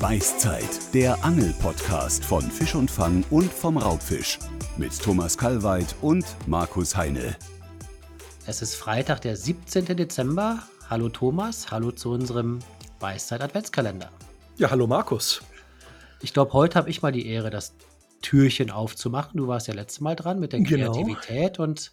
[0.00, 4.38] Beißzeit, der Angel-Podcast von Fisch und Fang und vom Raubfisch.
[4.76, 7.36] Mit Thomas Kalweit und Markus Heine.
[8.46, 9.96] Es ist Freitag, der 17.
[9.96, 10.62] Dezember.
[10.88, 12.60] Hallo Thomas, hallo zu unserem
[13.00, 14.12] Beißzeit-Adventskalender.
[14.56, 15.42] Ja, hallo Markus.
[16.22, 17.74] Ich glaube, heute habe ich mal die Ehre, das
[18.22, 19.36] Türchen aufzumachen.
[19.36, 20.92] Du warst ja letztes Mal dran mit der Genau.
[20.92, 21.92] Kreativität und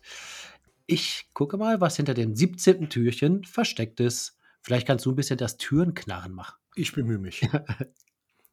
[0.85, 2.87] ich gucke mal, was hinter dem 17.
[2.87, 4.37] Türchen versteckt ist.
[4.61, 6.55] Vielleicht kannst du ein bisschen das Türenknarren machen.
[6.75, 7.47] Ich bemühe mich.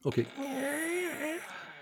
[0.05, 0.27] Okay.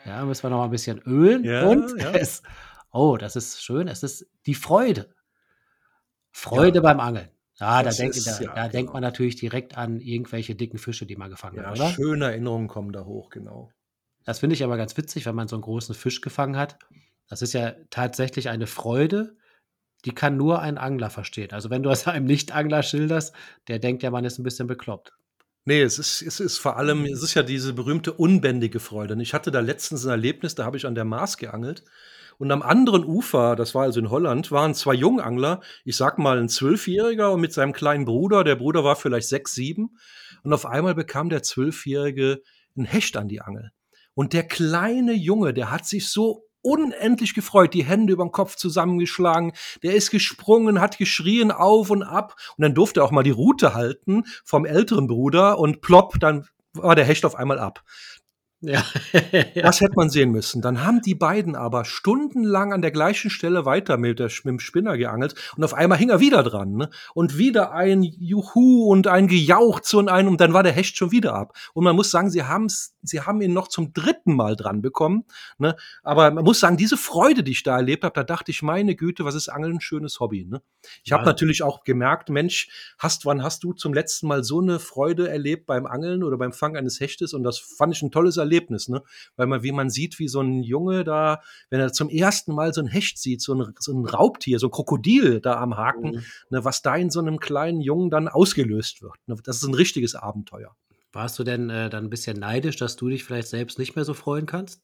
[0.05, 1.43] Ja, müssen wir noch mal ein bisschen ölen.
[1.43, 2.11] Ja, und ja.
[2.12, 2.43] es,
[2.91, 3.89] oh, das ist schön.
[3.89, 5.15] Es ist die Freude.
[6.31, 6.83] Freude Ja.
[6.83, 7.29] beim Angeln.
[7.59, 8.93] Ja, da, denk, ist- da, da denkt genau.
[8.93, 11.91] man natürlich direkt an irgendwelche dicken Fische, die man gefangen hat, oder?
[11.91, 13.70] schöne Erinnerungen kommen da hoch, genau.
[14.25, 16.79] Das finde ich aber ganz witzig, wenn man so einen großen Fisch gefangen hat.
[17.29, 19.36] Das ist ja tatsächlich eine Freude,
[20.05, 21.53] die kann nur ein Angler verstehen.
[21.53, 23.34] Also wenn du es einem Nicht-Angler schilderst,
[23.69, 25.12] der denkt ja, man ist ein bisschen bekloppt.
[25.64, 29.14] Nee, es ist, es ist vor allem, es ist ja diese berühmte unbändige Freude.
[29.14, 31.84] Und ich hatte da letztens ein Erlebnis, da habe ich an der Maas geangelt.
[32.39, 36.39] Und am anderen Ufer, das war also in Holland, waren zwei Jungangler, ich sag mal
[36.39, 39.98] ein Zwölfjähriger und mit seinem kleinen Bruder, der Bruder war vielleicht sechs, sieben.
[40.42, 42.41] Und auf einmal bekam der Zwölfjährige
[42.78, 43.72] ein Hecht an die Angel.
[44.14, 48.56] Und der kleine Junge, der hat sich so unendlich gefreut, die Hände über den Kopf
[48.56, 53.22] zusammengeschlagen, der ist gesprungen, hat geschrien auf und ab und dann durfte er auch mal
[53.22, 57.83] die Rute halten vom älteren Bruder und plopp, dann war der Hecht auf einmal ab.
[58.62, 58.84] Ja.
[59.55, 60.61] Das hätte man sehen müssen.
[60.62, 64.58] Dann haben die beiden aber stundenlang an der gleichen Stelle weiter mit, der, mit dem
[64.58, 66.72] Spinner geangelt und auf einmal hing er wieder dran.
[66.72, 66.91] Ne?
[67.14, 71.11] Und wieder ein Juhu und ein Gejauchze und ein und dann war der Hecht schon
[71.11, 71.56] wieder ab.
[71.75, 75.24] Und man muss sagen, sie, haben's, sie haben ihn noch zum dritten Mal dran bekommen.
[75.58, 75.77] Ne?
[76.02, 78.95] Aber man muss sagen, diese Freude, die ich da erlebt habe, da dachte ich, meine
[78.95, 80.45] Güte, was ist Angeln ein schönes Hobby.
[80.45, 80.61] Ne?
[81.05, 81.27] Ich habe Ja.
[81.27, 82.68] natürlich auch gemerkt, Mensch,
[82.98, 86.52] hast, wann hast du zum letzten Mal so eine Freude erlebt beim Angeln oder beim
[86.52, 87.33] Fang eines Hechtes?
[87.35, 88.49] Und das fand ich ein tolles Erlebnis,
[88.88, 89.02] ne?
[89.36, 91.40] Weil man, wie man sieht, wie so ein Junge da,
[91.70, 94.66] wenn er zum ersten Mal so ein Hecht sieht, so ein, so ein Raubtier, so
[94.66, 96.22] ein Krokodil da am Haken, Mhm.
[96.50, 99.14] ne, was da in so einem kleinen Jungen dann ausgelöst wird.
[99.27, 99.36] Ne?
[99.44, 100.74] Das ist ein richtiges Abenteuer.
[101.12, 104.05] Warst du denn äh, dann ein bisschen neidisch, dass du dich vielleicht selbst nicht mehr
[104.05, 104.80] so freuen kannst?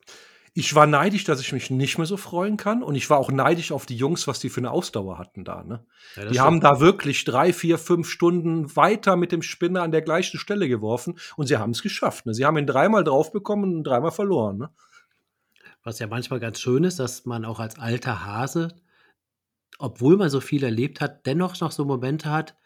[0.59, 2.83] Ich war neidisch, dass ich mich nicht mehr so freuen kann.
[2.83, 5.63] Und ich war auch neidisch auf die Jungs, was die für eine Ausdauer hatten da.
[5.63, 5.85] Ne?
[6.15, 6.41] Ja, Die stimmt.
[6.41, 10.67] haben da wirklich drei, vier, fünf Stunden weiter mit dem Spinner an der gleichen Stelle
[10.67, 12.25] geworfen und sie haben es geschafft.
[12.25, 12.33] Ne?
[12.33, 14.57] Sie haben ihn dreimal drauf bekommen und dreimal verloren.
[14.57, 14.71] Ne?
[15.83, 18.75] Was ja manchmal ganz schön ist, dass man auch als alter Hase,
[19.79, 22.57] obwohl man so viel erlebt hat, dennoch noch so Momente hat,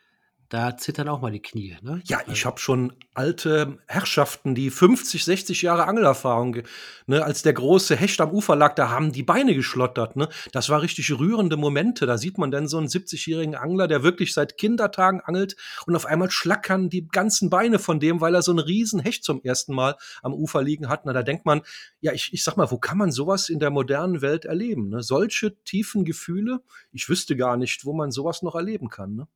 [0.51, 1.77] da zittern auch mal die Knie.
[1.81, 2.03] Ne?
[2.07, 6.65] Ja, ich Also- habe schon alte Herrschaften, die 50, 60 Jahre Angelerfahrung, ge-
[7.07, 10.17] ne, als der große Hecht am Ufer lag, da haben die Beine geschlottert.
[10.17, 10.29] Ne?
[10.53, 12.05] Das war richtig rührende Momente.
[12.05, 15.55] Da sieht man dann so einen 70-jährigen Angler, der wirklich seit Kindertagen angelt
[15.87, 19.23] und auf einmal schlackern die ganzen Beine von dem, weil er so einen riesen Hecht
[19.23, 21.07] zum ersten Mal am Ufer liegen hat.
[21.07, 21.63] Na, da denkt man,
[22.01, 24.89] ja, ich, ich sag mal, wo kann man sowas in der modernen Welt erleben?
[24.89, 25.03] Ne?
[25.05, 29.15] Solche tiefen Gefühle, ich wüsste gar nicht, wo man sowas noch erleben kann.
[29.15, 29.29] Ne?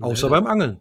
[0.00, 0.80] Außer Ne, beim Angeln.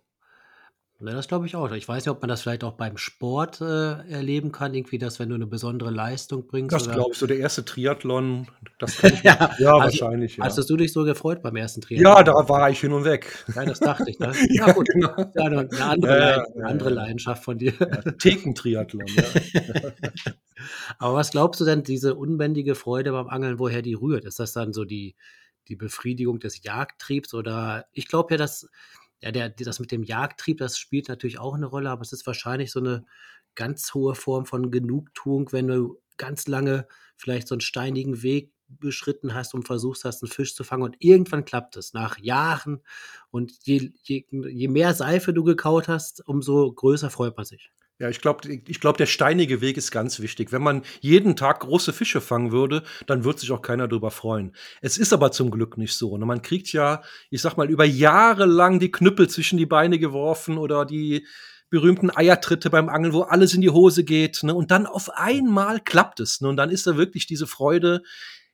[0.99, 1.69] Ne, das glaube ich auch.
[1.73, 5.19] Ich weiß nicht, ob man das vielleicht auch beim Sport äh, erleben kann, irgendwie, dass
[5.19, 6.73] wenn du eine besondere Leistung bringst.
[6.73, 8.47] Das oder- glaube ich, so der erste Triathlon,
[8.79, 10.45] das kann ich Ja, ja, also- wahrscheinlich, ja.
[10.45, 12.03] Hast du dich so gefreut beim ersten Training?
[12.05, 13.43] Ja, da war ich hin und weg.
[13.53, 14.17] Ja, das dachte ich.
[14.19, 14.31] Ne?
[14.49, 14.87] Ja, ja, gut.
[14.87, 15.09] genau.
[15.35, 16.95] Ja, eine, andere, Ja, Leid- ja, eine ja, andere ja.
[16.95, 17.73] Leidenschaft von dir.
[17.79, 19.23] Ja, Thekentriathlon, ja.
[20.99, 24.23] Aber was glaubst du denn, diese unbändige Freude beim Angeln, woher die rührt?
[24.25, 25.15] Ist das dann so die,
[25.67, 27.33] die Befriedigung des Jagdtriebs?
[27.33, 28.69] Oder ich glaube ja, dass
[29.23, 32.27] ja, der, das mit dem Jagdtrieb, das spielt natürlich auch eine Rolle, aber es ist
[32.27, 33.05] wahrscheinlich so eine
[33.55, 39.33] ganz hohe Form von Genugtuung, wenn du ganz lange vielleicht so einen steinigen Weg beschritten
[39.33, 42.81] hast und versuchst hast, einen Fisch zu fangen und irgendwann klappt es nach Jahren
[43.29, 47.71] und je, je, je mehr Seife du gekaut hast, umso größer freut man sich.
[47.99, 50.51] Ja, ich glaube, ich glaub, der steinige Weg ist ganz wichtig.
[50.51, 54.55] Wenn man jeden Tag große Fische fangen würde, dann würde sich auch keiner drüber freuen.
[54.81, 56.17] Es ist aber zum Glück nicht so.
[56.17, 56.25] Ne?
[56.25, 60.57] Man kriegt ja, ich sag mal, über Jahre lang die Knüppel zwischen die Beine geworfen
[60.57, 61.27] oder die
[61.69, 64.43] berühmten Eiertritte beim Angeln, wo alles in die Hose geht.
[64.43, 64.55] Ne?
[64.55, 66.41] Und dann auf einmal klappt es.
[66.41, 66.49] Ne?
[66.49, 68.01] Und dann ist da wirklich diese Freude.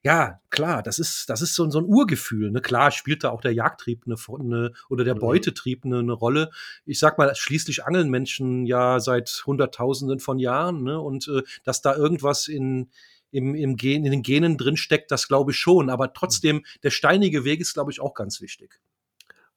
[0.02, 2.52] Ja, klar, das ist, das ist so, so ein Urgefühl.
[2.52, 2.62] Ne?
[2.62, 5.20] Klar spielt da auch der Jagdtrieb eine, eine, oder der Mhm.
[5.20, 6.52] Beutetrieb eine, eine Rolle.
[6.86, 10.84] Ich sag mal, schließlich angeln Menschen ja seit Hunderttausenden von Jahren.
[10.84, 11.00] Ne?
[11.02, 12.90] Und äh, dass da irgendwas in,
[13.32, 15.90] im, im Gen, in den Genen drin steckt, das glaube ich schon.
[15.90, 18.80] Aber trotzdem, der steinige Weg ist, glaube ich, auch ganz wichtig.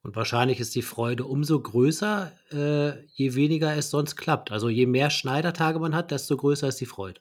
[0.02, 4.50] Und wahrscheinlich ist die Freude umso größer, äh, je weniger es sonst klappt.
[4.50, 7.20] Also je mehr Schneidertage man hat, desto größer ist die Freude.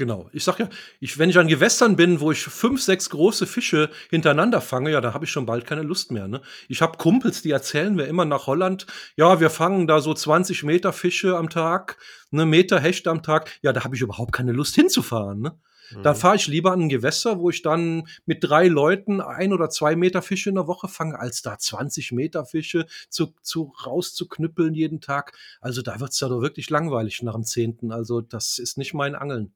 [0.00, 0.30] Genau.
[0.32, 3.90] Ich sag ja, ich, wenn ich an Gewässern bin, wo ich fünf, sechs große Fische
[4.08, 6.26] hintereinander fange, ja, da habe ich schon bald keine Lust mehr.
[6.26, 6.40] Ne?
[6.68, 8.86] Ich habe Kumpels, die erzählen mir immer nach Holland,
[9.16, 11.98] ja, wir fangen da so 20 Meter Fische am Tag,
[12.30, 13.50] ne Meter Hecht am Tag.
[13.60, 15.42] Ja, da habe ich überhaupt keine Lust hinzufahren.
[15.42, 15.58] Ne?
[15.94, 16.02] Mhm.
[16.02, 19.68] Da fahre ich lieber an ein Gewässer, wo ich dann mit drei Leuten ein oder
[19.68, 24.72] zwei Meter Fische in der Woche fange, als da 20 Meter Fische zu, zu rauszuknüppeln
[24.72, 25.36] jeden Tag.
[25.60, 27.92] Also da wird's ja doch wirklich langweilig nach dem Zehnten.
[27.92, 29.52] Also das ist nicht mein Angeln.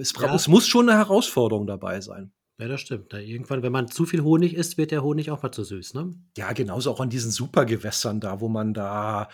[0.00, 0.34] Es, ja.
[0.34, 2.32] es muss schon eine Herausforderung dabei sein.
[2.60, 3.12] Ja, das stimmt.
[3.12, 5.94] Da irgendwann, wenn man zu viel Honig isst, wird der Honig auch mal zu süß,
[5.94, 6.10] ne?
[6.36, 9.28] Ja, genauso auch an diesen Supergewässern da, wo man da,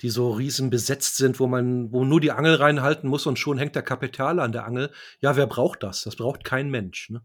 [0.00, 3.58] die so riesen besetzt sind, wo man, wo nur die Angel reinhalten muss und schon
[3.58, 4.90] hängt der Kapital an der Angel.
[5.20, 6.02] Ja, wer braucht das?
[6.04, 7.22] Das braucht kein Mensch, ne?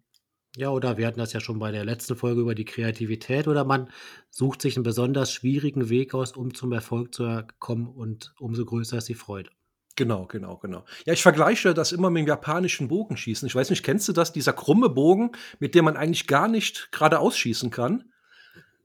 [0.57, 3.65] Ja, oder wir hatten das ja schon bei der letzten Folge über die Kreativität oder
[3.65, 3.89] man
[4.29, 8.97] sucht sich einen besonders schwierigen Weg aus, um zum Erfolg zu kommen und umso größer
[8.97, 9.49] ist die Freude.
[9.95, 10.83] Genau, genau, genau.
[11.05, 13.47] Ja, ich vergleiche das immer mit dem japanischen Bogenschießen.
[13.47, 14.33] Ich weiß nicht, kennst du das?
[14.33, 18.03] Dieser krumme Bogen, mit dem man eigentlich gar nicht geradeaus schießen kann.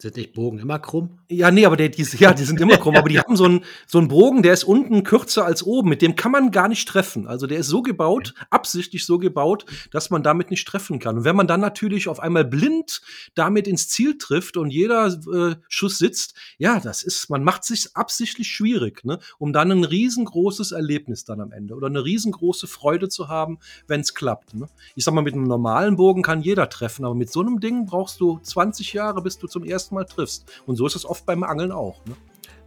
[0.00, 1.18] Sind nicht Bogen immer krumm?
[1.28, 3.64] Ja, nee, aber der, die, ja, die sind immer krumm, aber die haben so einen,
[3.86, 6.88] so einen Bogen, der ist unten kürzer als oben, mit dem kann man gar nicht
[6.88, 7.26] treffen.
[7.26, 11.18] Also der ist so gebaut, absichtlich so gebaut, dass man damit nicht treffen kann.
[11.18, 13.02] Und wenn man dann natürlich auf einmal blind
[13.34, 17.94] damit ins Ziel trifft und jeder äh, Schuss sitzt, ja, das ist, man macht sich
[17.94, 23.10] absichtlich schwierig, ne, um dann ein riesengroßes Erlebnis dann am Ende oder eine riesengroße Freude
[23.10, 24.54] zu haben, wenn es klappt.
[24.54, 24.66] Ne?
[24.94, 27.84] Ich sag mal, mit einem normalen Bogen kann jeder treffen, aber mit so einem Ding
[27.84, 30.44] brauchst du 20 Jahre, bis du zum ersten ersten Mal triffst.
[30.66, 32.04] Und so ist es oft beim Angeln auch.
[32.06, 32.16] Ne?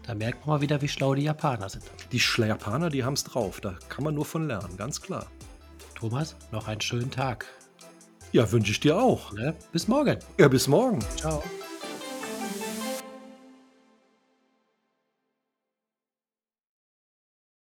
[0.03, 1.83] Da merkt man mal wieder, wie schlau die Japaner sind.
[2.11, 3.61] Die Japaner, die haben es drauf.
[3.61, 5.27] Da kann man nur von lernen, ganz klar.
[5.95, 7.45] Thomas, noch einen schönen Tag.
[8.33, 9.31] Ja, wünsche ich dir auch.
[9.31, 9.55] Ne?
[9.71, 10.17] Bis morgen.
[10.37, 10.99] Ja, bis morgen.
[11.15, 11.41] Ciao.